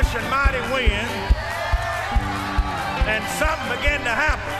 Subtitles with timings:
[0.00, 1.10] like a rushing mighty wind,
[3.08, 4.56] and something began to happen.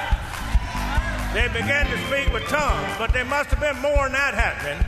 [1.33, 4.81] They began to speak with tongues, but there must have been more than that happening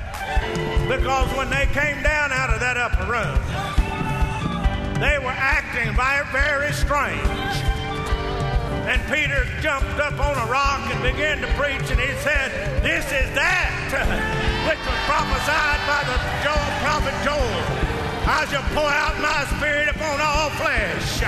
[0.89, 3.39] because when they came down out of that upper room,
[5.01, 7.23] they were acting very, very strange.
[8.91, 12.51] And Peter jumped up on a rock and began to preach, and he said,
[12.83, 13.71] This is that
[14.69, 17.92] which was prophesied by the Joel, prophet Joel.
[18.23, 21.27] I shall pour out my spirit upon all flesh,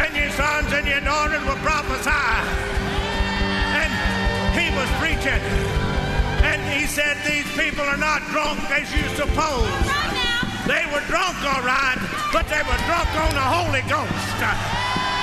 [0.00, 2.32] and your sons and your daughters will prophesy.
[3.76, 3.92] And
[4.56, 5.44] he was preaching,
[6.40, 9.68] and he said, These people are not drunk as you suppose.
[10.64, 12.00] They were drunk, all right,
[12.32, 14.40] but they were drunk on the Holy Ghost.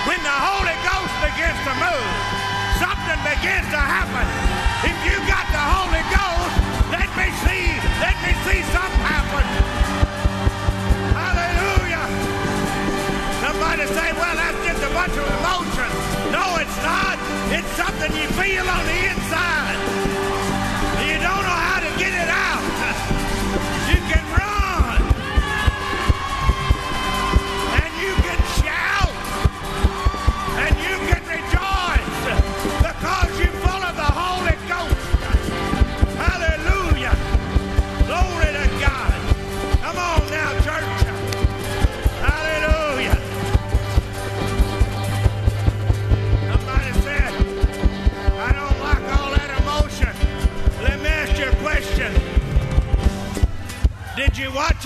[0.05, 2.13] When the Holy Ghost begins to move,
[2.77, 4.27] something begins to happen.
[4.85, 6.52] If you got the Holy Ghost,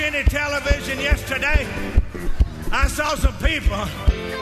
[0.08, 1.67] any television yesterday?
[2.72, 3.83] I saw some people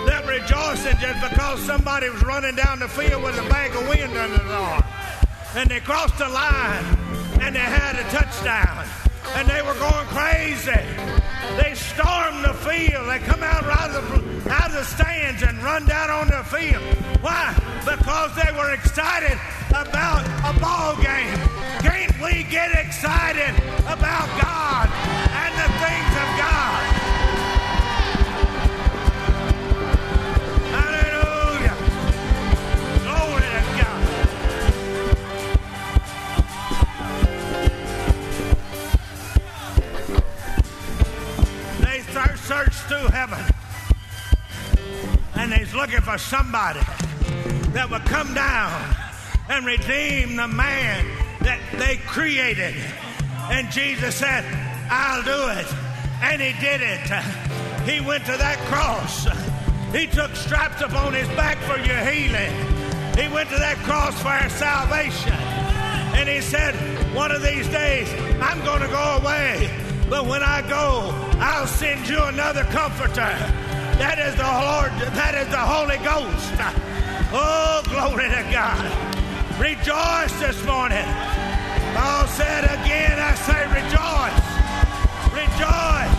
[0.06, 4.16] that rejoicing just because somebody was running down the field with a bag of wind
[4.16, 4.84] under their arm.
[5.56, 6.86] And they crossed the line
[7.42, 8.86] and they had a touchdown.
[9.34, 10.86] And they were going crazy.
[11.58, 13.10] They stormed the field.
[13.10, 16.44] They come out right of the, out of the stands and run down on the
[16.46, 16.84] field.
[17.26, 17.58] Why?
[17.82, 19.40] Because they were excited
[19.74, 21.34] about a ball game.
[21.82, 23.50] Can't we get excited
[23.90, 24.75] about God
[45.56, 46.82] They's looking for somebody
[47.72, 48.96] that would come down
[49.48, 51.06] and redeem the man
[51.42, 52.76] that they created.
[53.50, 54.44] And Jesus said,
[54.92, 55.66] I'll do it.
[56.22, 57.08] And he did it.
[57.88, 59.28] He went to that cross.
[59.96, 62.52] He took stripes upon his back for your healing.
[63.16, 65.32] He went to that cross for our salvation.
[66.20, 66.76] And he said,
[67.16, 68.12] One of these days,
[68.42, 69.72] I'm going to go away.
[70.10, 73.65] But when I go, I'll send you another comforter.
[73.98, 76.52] That is the Lord, that is the Holy Ghost.
[77.32, 78.84] Oh, glory to God.
[79.60, 81.08] Rejoice this morning.
[81.96, 84.56] Paul said again, I say rejoice.
[85.32, 85.56] Rejoice.
[85.56, 86.15] Rejoice.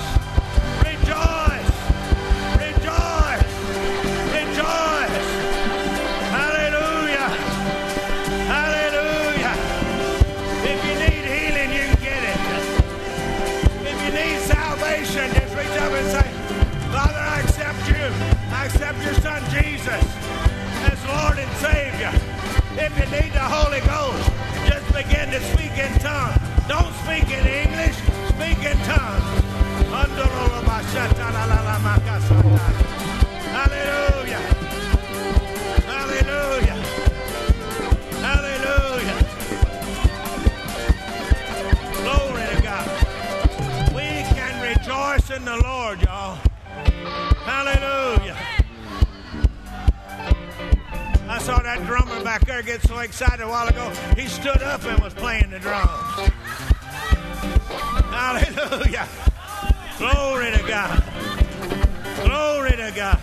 [19.62, 20.04] Jesus
[20.84, 22.12] as Lord and Savior.
[22.76, 24.30] If you need the Holy Ghost,
[24.68, 26.36] just begin to speak in tongues.
[26.68, 27.96] Don't speak in English,
[28.28, 29.36] speak in tongues.
[33.56, 34.42] Hallelujah.
[35.86, 36.78] Hallelujah.
[38.26, 39.18] Hallelujah.
[42.02, 42.86] Glory to God.
[43.94, 46.38] We can rejoice in the Lord, y'all.
[47.44, 48.25] Hallelujah.
[51.47, 53.89] Saw that drummer back there get so excited a while ago.
[54.16, 55.89] He stood up and was playing the drums.
[58.10, 59.07] Hallelujah.
[59.97, 61.04] Glory to God.
[62.25, 63.21] Glory to God.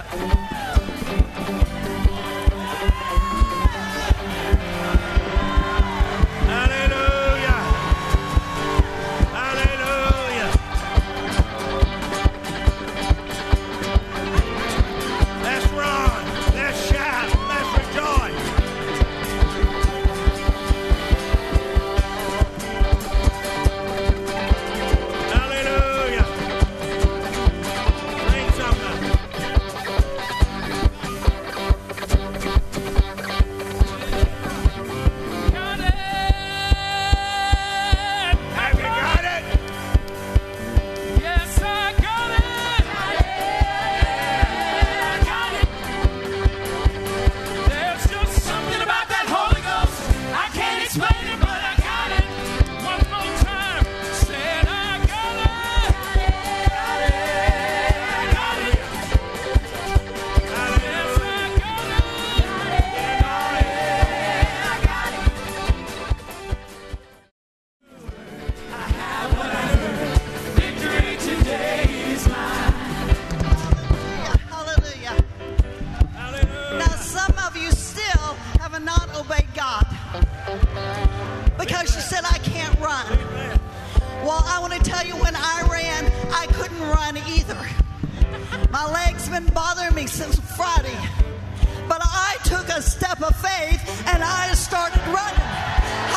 [93.64, 95.50] Faith and I started running.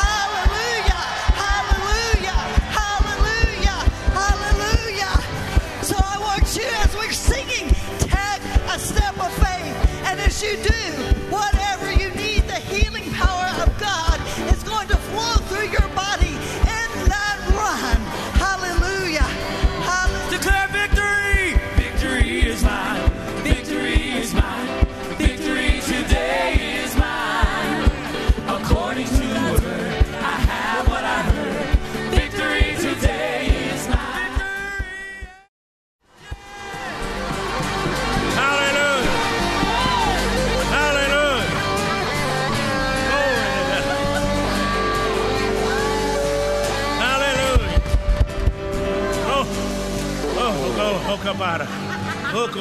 [0.03, 1.03] Hallelujah!
[1.45, 2.39] Hallelujah!
[2.81, 3.79] Hallelujah!
[4.21, 5.15] Hallelujah!
[5.83, 7.67] So I want you, as we're singing,
[7.99, 8.43] take
[8.75, 9.75] a step of faith.
[10.07, 10.76] And as you do,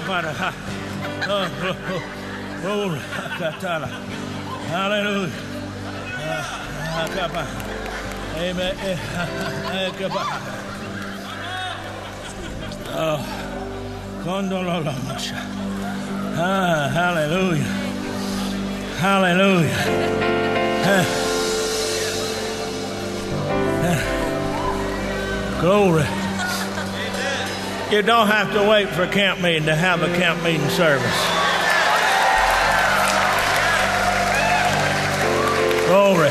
[0.06, 0.32] Kabara.
[0.32, 0.55] Ha.
[1.29, 2.03] Oh, oh, oh.
[2.62, 3.00] Glory.
[4.70, 5.32] Hallelujah.
[6.23, 7.47] Ah, ah.
[8.38, 8.75] Amen.
[8.87, 9.29] Eh, ah,
[9.75, 9.91] eh.
[12.94, 13.20] Oh.
[16.38, 17.70] Ah, hallelujah.
[19.02, 19.81] Hallelujah.
[20.87, 21.06] Ah.
[23.82, 24.00] Ah.
[25.61, 26.25] Glory.
[27.91, 31.06] You don't have to wait for camp meeting to have a camp meeting service.
[35.87, 36.31] Glory.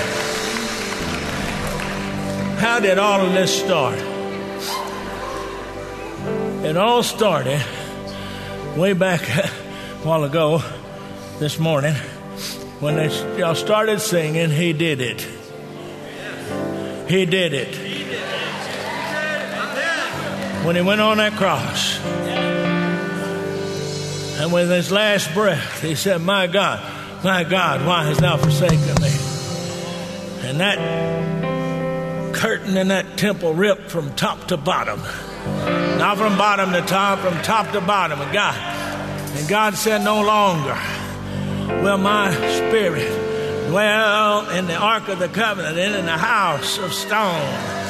[2.59, 3.97] How did all of this start?
[6.65, 7.63] It all started
[8.75, 9.47] way back a
[10.03, 10.61] while ago
[11.39, 11.95] this morning
[12.81, 13.07] when they,
[13.37, 15.21] y'all started singing, He Did It.
[17.09, 17.84] He did it.
[20.65, 21.99] When He went on that cross.
[24.39, 28.79] And with His last breath, He said, My God, my God, why hast thou forsaken
[29.01, 29.11] me?
[30.49, 34.99] And that curtain in that temple ripped from top to bottom.
[35.97, 38.19] Not from bottom to top, from top to bottom.
[38.19, 38.55] And God,
[39.35, 40.77] and God said, No longer
[41.83, 46.93] will my spirit dwell in the ark of the covenant and in the house of
[46.93, 47.84] stone.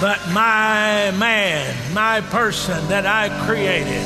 [0.00, 3.98] But my man, my person that I created,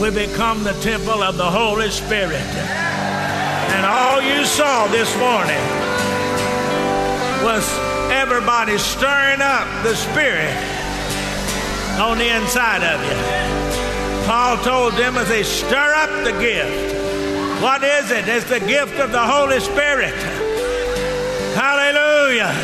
[0.00, 2.46] will become the temple of the Holy Spirit.
[3.74, 5.58] And all you saw this morning
[7.42, 7.66] was
[8.12, 10.54] everybody stirring up the Spirit
[11.98, 14.26] on the inside of you.
[14.26, 16.94] Paul told Timothy, stir up the gift.
[17.60, 18.28] What is it?
[18.28, 20.14] It's the gift of the Holy Spirit.
[21.58, 22.54] Hallelujah.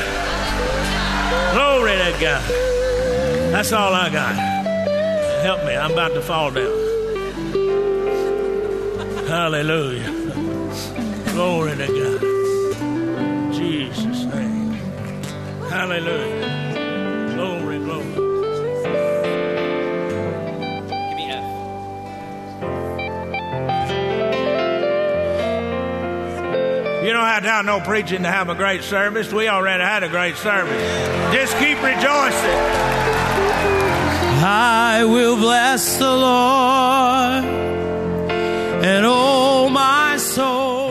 [1.54, 2.67] Glory to God.
[3.50, 4.34] That's all I got.
[5.42, 5.74] Help me.
[5.74, 6.70] I'm about to fall down.
[9.26, 10.10] Hallelujah.
[11.32, 12.20] Glory to God.
[13.54, 14.72] Jesus' name.
[15.70, 17.34] Hallelujah.
[17.34, 18.04] Glory, glory.
[20.84, 21.44] Give me F.
[27.04, 29.32] You don't have to have no preaching to have a great service.
[29.32, 30.82] We already had a great service.
[31.34, 33.27] Just keep rejoicing.
[34.40, 37.44] I will bless the Lord
[38.84, 40.90] and oh my soul.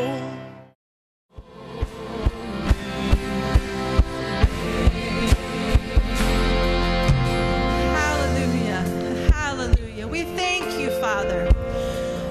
[7.95, 9.31] Hallelujah.
[9.33, 10.07] Hallelujah.
[10.07, 11.49] We thank you, Father.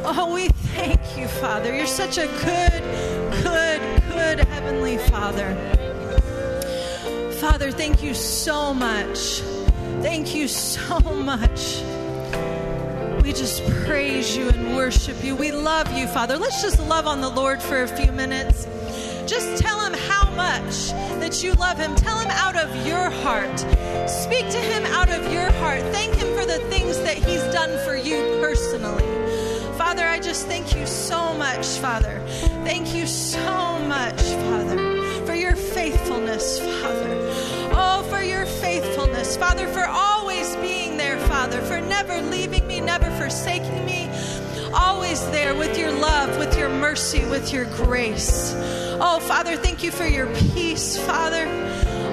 [0.04, 1.75] Oh, we thank you, Father.
[1.75, 2.82] You're such a good,
[3.42, 3.80] good,
[4.12, 5.54] good Heavenly Father.
[7.40, 9.42] Father, thank you so much.
[10.03, 11.83] Thank you so much.
[13.23, 15.35] We just praise you and worship you.
[15.35, 16.37] We love you, Father.
[16.37, 18.67] Let's just love on the Lord for a few minutes.
[19.26, 21.97] Just tell him how much that you love him.
[21.97, 23.59] Tell him out of your heart.
[24.09, 25.83] Speak to him out of your heart.
[25.93, 29.03] Thank him for the things that he's done for you personally.
[29.76, 32.23] Father, I just thank you so much, Father.
[32.65, 37.17] Thank you so much, Father, for your faithfulness, Father.
[37.73, 38.75] Oh, for your faithfulness,
[39.35, 44.11] Father, for always being there, Father, for never leaving me, never forsaking me
[44.76, 48.52] always there with your love, with your mercy, with your grace.
[49.00, 51.47] Oh, Father, thank you for your peace, Father.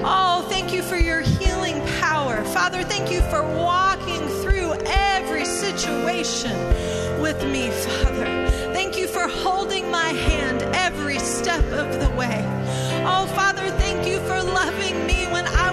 [0.06, 2.42] Oh, thank you for your healing power.
[2.44, 6.52] Father, thank you for walking through every situation
[7.20, 8.48] with me, Father.
[8.72, 12.42] Thank you for holding my hand every step of the way.
[13.06, 15.63] Oh, Father, thank you for loving me when I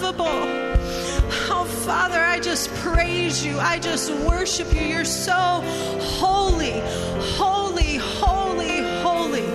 [0.00, 0.80] was absolutely unloved.
[0.80, 0.80] lovable.
[1.52, 3.58] Oh, Father, I just praise you.
[3.58, 4.82] I just worship you.
[4.82, 6.80] You're so holy,
[7.36, 9.46] holy, holy, holy.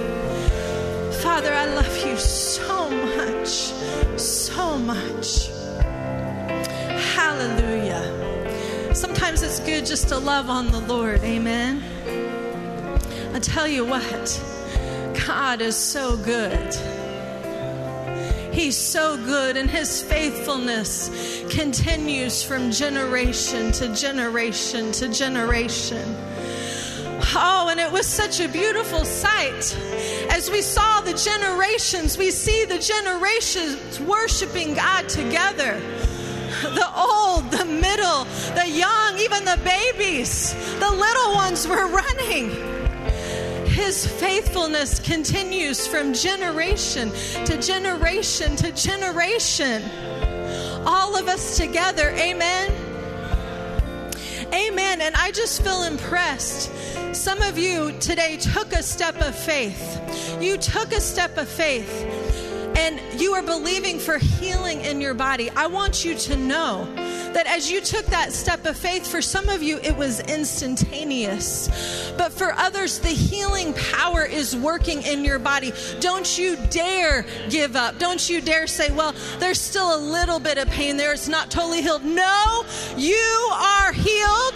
[1.21, 3.73] Father, I love you so much,
[4.19, 5.49] so much.
[7.15, 8.93] Hallelujah.
[8.93, 11.23] Sometimes it's good just to love on the Lord.
[11.23, 11.83] Amen.
[13.33, 14.41] I tell you what,
[15.25, 16.94] God is so good.
[18.55, 21.09] He's so good, and His faithfulness
[21.49, 26.15] continues from generation to generation to generation.
[27.37, 29.77] Oh, and it was such a beautiful sight.
[30.31, 35.77] As we saw the generations, we see the generations worshiping God together.
[36.61, 38.23] The old, the middle,
[38.55, 42.74] the young, even the babies, the little ones were running.
[43.75, 47.11] His faithfulness continues from generation
[47.43, 49.83] to generation to generation.
[50.85, 52.71] All of us together, amen.
[54.53, 55.01] Amen.
[55.01, 56.71] And I just feel impressed.
[57.13, 60.41] Some of you today took a step of faith.
[60.41, 62.05] You took a step of faith
[62.77, 65.49] and you are believing for healing in your body.
[65.49, 66.87] I want you to know
[67.35, 72.13] that as you took that step of faith, for some of you, it was instantaneous.
[72.17, 75.73] But for others, the healing power is working in your body.
[75.99, 77.99] Don't you dare give up.
[77.99, 81.11] Don't you dare say, well, there's still a little bit of pain there.
[81.11, 82.05] It's not totally healed.
[82.05, 82.63] No,
[82.95, 84.55] you are healed.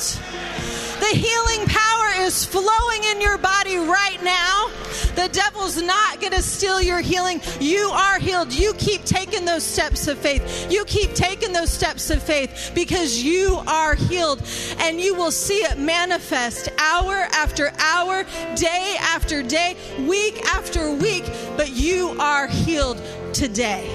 [1.00, 4.69] The healing power is flowing in your body right now.
[5.15, 7.41] The devil's not going to steal your healing.
[7.59, 8.53] You are healed.
[8.53, 10.71] You keep taking those steps of faith.
[10.71, 14.41] You keep taking those steps of faith because you are healed
[14.79, 18.23] and you will see it manifest hour after hour,
[18.55, 19.75] day after day,
[20.07, 21.25] week after week.
[21.57, 23.01] But you are healed
[23.33, 23.89] today.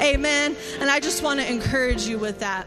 [0.00, 0.56] Amen.
[0.80, 2.66] And I just want to encourage you with that.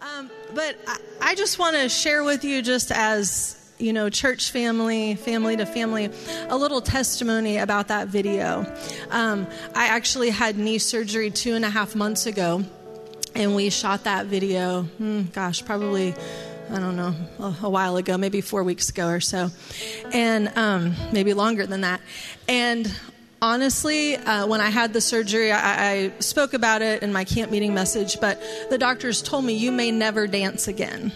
[0.00, 4.50] Um, but I, I just want to share with you, just as you know, church
[4.50, 6.08] family, family to family,
[6.48, 8.64] a little testimony about that video.
[9.10, 12.64] Um, I actually had knee surgery two and a half months ago,
[13.34, 16.14] and we shot that video, hmm, gosh, probably.
[16.70, 19.50] I don't know, a, while ago, maybe four weeks ago or so,
[20.14, 22.00] and um, maybe longer than that.
[22.48, 22.90] And
[23.42, 27.52] honestly, uh, when I had the surgery, I, I, spoke about it in my camp
[27.52, 31.12] meeting message, but the doctors told me you may never dance again.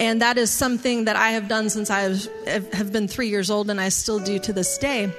[0.00, 3.68] And that is something that I have done since I have been three years old,
[3.70, 5.12] and I still do to this day.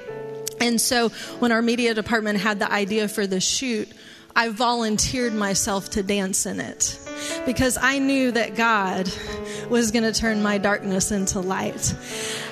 [0.60, 1.08] And so
[1.38, 3.88] when our media department had the idea for the shoot,
[4.36, 6.98] I volunteered myself to dance in it
[7.46, 9.10] because I knew that God
[9.68, 11.94] was going to turn my darkness into light.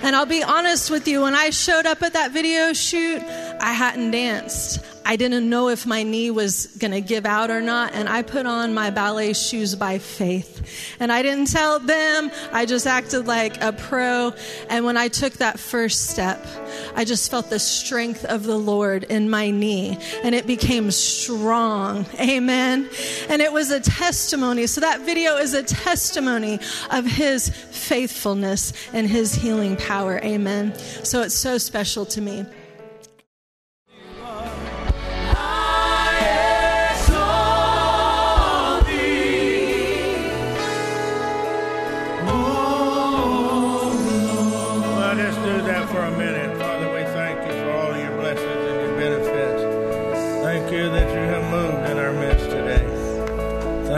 [0.02, 3.72] And I'll be honest with you, when I showed up at that video shoot, I
[3.72, 4.80] hadn't danced.
[5.08, 8.20] I didn't know if my knee was going to give out or not, and I
[8.20, 10.96] put on my ballet shoes by faith.
[11.00, 14.34] And I didn't tell them, I just acted like a pro.
[14.68, 16.46] And when I took that first step,
[16.94, 22.04] I just felt the strength of the Lord in my knee, and it became strong.
[22.20, 22.90] Amen.
[23.30, 24.66] And it was a testimony.
[24.66, 26.60] So that video is a testimony
[26.90, 30.18] of His faithfulness and His healing power.
[30.18, 30.78] Amen.
[31.02, 32.44] So it's so special to me.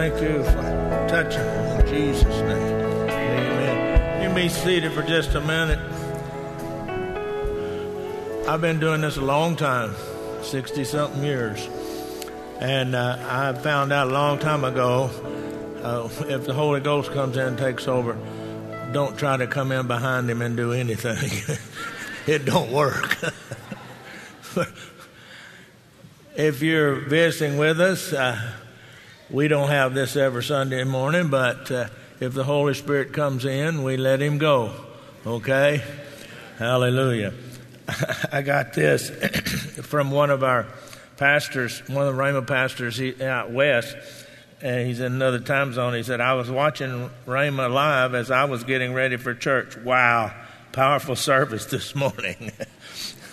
[0.01, 2.75] Thank you for touching in Jesus' name.
[3.11, 4.23] Amen.
[4.23, 5.79] You may be seated for just a minute.
[8.49, 9.95] I've been doing this a long time,
[10.41, 11.69] 60 something years.
[12.61, 15.11] And uh, I found out a long time ago
[15.83, 18.17] uh, if the Holy Ghost comes in and takes over,
[18.93, 21.59] don't try to come in behind him and do anything.
[22.27, 23.19] it don't work.
[26.39, 28.41] if you're visiting with us, uh,
[29.31, 33.85] we don't have this every Sunday morning, but uh, if the Holy Spirit comes in,
[33.85, 34.75] we let him go.
[35.25, 35.83] Okay?
[36.59, 37.33] Hallelujah.
[38.33, 39.11] I got this
[39.87, 40.67] from one of our
[41.17, 43.97] pastors, one of the Rhema pastors out west.
[44.63, 45.95] And he's in another time zone.
[45.95, 49.77] He said, I was watching Rhema live as I was getting ready for church.
[49.77, 50.35] Wow,
[50.73, 52.51] powerful service this morning.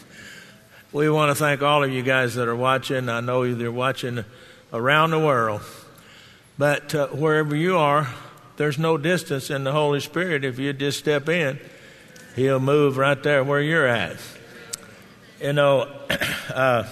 [0.94, 3.10] we want to thank all of you guys that are watching.
[3.10, 4.24] I know you're watching
[4.72, 5.62] around the world.
[6.58, 8.08] But uh, wherever you are,
[8.58, 10.44] there's no distance in the Holy Spirit.
[10.44, 11.60] If you just step in,
[12.38, 14.18] He'll move right there where you're at.
[15.42, 15.90] You know,
[16.54, 16.84] uh,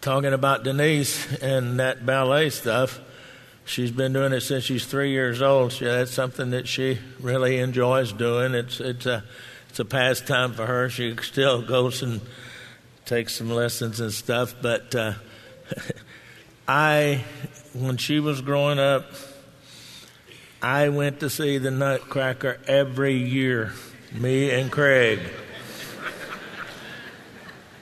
[0.00, 3.00] talking about Denise and that ballet stuff.
[3.66, 5.72] She's been doing it since she's three years old.
[5.72, 8.54] She, that's something that she really enjoys doing.
[8.54, 9.24] It's it's a
[9.68, 10.88] it's a pastime for her.
[10.88, 12.22] She still goes and
[13.04, 14.54] takes some lessons and stuff.
[14.62, 15.12] But uh,
[16.68, 17.24] I,
[17.72, 19.06] when she was growing up,
[20.60, 23.72] I went to see the Nutcracker every year.
[24.12, 25.20] Me and Craig.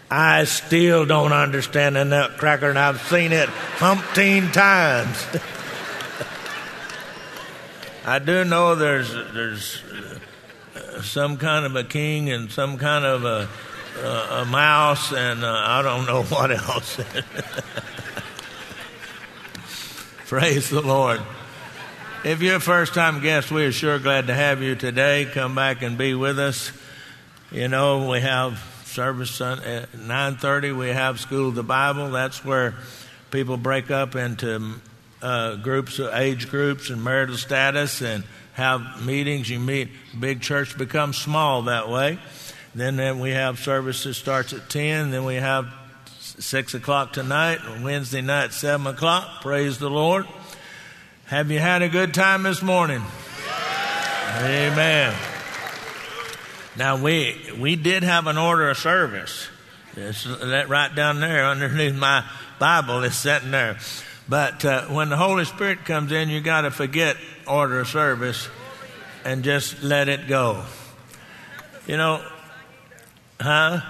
[0.08, 5.26] I still don't understand the Nutcracker, and I've seen it umpteen times.
[8.04, 9.82] I do know there's there's
[10.76, 13.48] uh, some kind of a king and some kind of a,
[14.00, 17.00] uh, a mouse, and uh, I don't know what else.
[20.28, 21.20] Praise the Lord.
[22.24, 25.24] If you're a first time guest, we are sure glad to have you today.
[25.24, 26.72] Come back and be with us.
[27.52, 30.76] You know, we have service at uh, 9.30.
[30.76, 32.10] We have School of the Bible.
[32.10, 32.74] That's where
[33.30, 34.78] people break up into mm,
[35.22, 39.48] uh, groups, uh, age groups, and marital status, and have meetings.
[39.48, 39.90] You meet.
[40.18, 42.18] Big church becomes small that way.
[42.74, 45.12] Then, then we have services starts at ten.
[45.12, 45.72] Then we have
[46.38, 47.60] six o'clock tonight.
[47.82, 49.40] Wednesday night seven o'clock.
[49.40, 50.26] Praise the Lord.
[51.26, 53.02] Have you had a good time this morning?
[54.38, 55.14] Amen.
[56.76, 59.48] Now we we did have an order of service.
[59.96, 62.24] It's that right down there underneath my
[62.58, 63.78] Bible is sitting there.
[64.28, 68.48] But uh, when the Holy Spirit comes in, you got to forget order of service
[69.24, 70.64] and just let it go.
[71.86, 72.24] You know,
[73.40, 73.80] huh?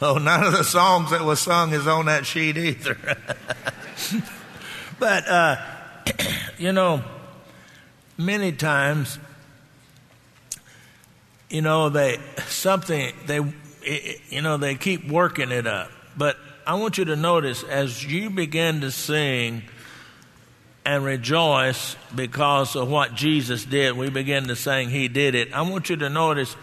[0.00, 2.98] Oh, none of the songs that was sung is on that sheet either.
[4.98, 5.56] but uh,
[6.58, 7.02] you know,
[8.18, 9.18] many times,
[11.48, 13.40] you know, they something they,
[14.28, 18.28] you know, they keep working it up, but I want you to notice as you
[18.28, 19.62] begin to sing
[20.84, 25.52] and rejoice because of what Jesus did, we begin to sing, He did it.
[25.52, 26.54] I want you to notice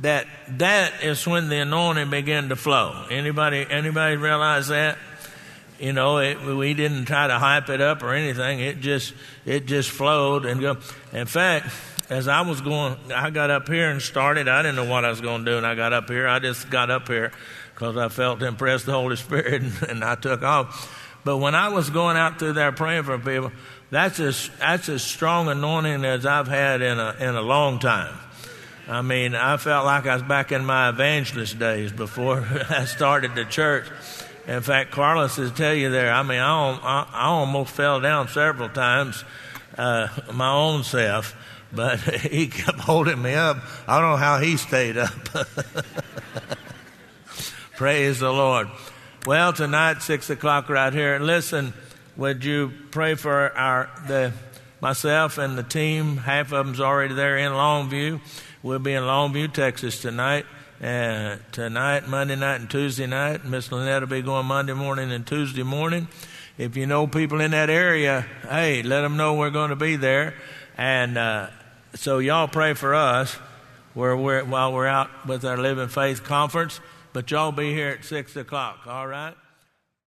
[0.00, 0.26] that
[0.58, 3.06] that is when the anointing began to flow.
[3.10, 4.98] Anybody, anybody realize that?
[5.78, 8.60] You know, it, we didn't try to hype it up or anything.
[8.60, 10.78] It just, it just flowed and go.
[11.12, 11.68] In fact,
[12.10, 14.48] as I was going, I got up here and started.
[14.48, 16.26] I didn't know what I was going to do, and I got up here.
[16.26, 17.32] I just got up here
[17.74, 20.94] because I felt impressed the Holy Spirit and I took off.
[21.24, 23.52] But when I was going out through there praying for people,
[23.90, 28.14] that's as that's as strong anointing as I've had in a in a long time.
[28.88, 33.34] I mean, I felt like I was back in my evangelist days before I started
[33.34, 33.84] the church.
[34.46, 36.10] In fact, Carlos will tell you there.
[36.10, 39.22] I mean, I, I, almost fell down several times,
[39.76, 41.36] uh, my own self,
[41.70, 43.58] but he kept holding me up.
[43.86, 45.12] I don't know how he stayed up.
[47.76, 48.68] Praise the Lord.
[49.26, 51.18] Well, tonight, six o'clock right here.
[51.18, 51.74] Listen,
[52.16, 54.32] would you pray for our the
[54.80, 56.16] myself and the team?
[56.16, 58.20] Half of them's already there in Longview.
[58.60, 60.44] We'll be in Longview, Texas tonight.
[60.82, 63.44] Uh, tonight, Monday night, and Tuesday night.
[63.44, 66.08] Miss Lynette will be going Monday morning and Tuesday morning.
[66.56, 69.94] If you know people in that area, hey, let them know we're going to be
[69.94, 70.34] there.
[70.76, 71.50] And uh,
[71.94, 73.34] so y'all pray for us
[73.94, 76.80] where we're, while we're out with our Living Faith conference.
[77.12, 79.34] But y'all be here at 6 o'clock, all right?